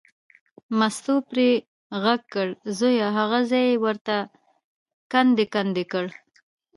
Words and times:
مستو 0.77 1.15
پرې 1.29 1.49
غږ 2.03 2.21
کړ، 2.33 2.47
زویه 2.77 3.07
هغه 3.17 3.39
ځای 3.51 3.65
یې 3.71 3.81
ورته 3.85 4.15
کندې 5.11 5.45
کندې 5.53 5.83
کړ. 5.91 6.05